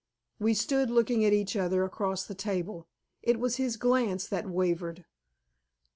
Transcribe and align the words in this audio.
We 0.39 0.55
stood 0.55 0.89
looking 0.89 1.23
at 1.25 1.31
each 1.31 1.55
other 1.55 1.83
across 1.83 2.25
the 2.25 2.33
table. 2.33 2.87
It 3.21 3.39
was 3.39 3.57
his 3.57 3.77
glance 3.77 4.25
that 4.29 4.49
wavered. 4.49 5.05